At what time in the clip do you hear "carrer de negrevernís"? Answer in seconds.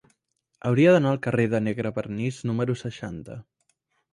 1.27-2.41